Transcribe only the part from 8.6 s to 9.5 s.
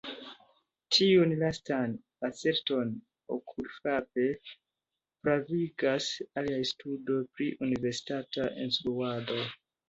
instruado.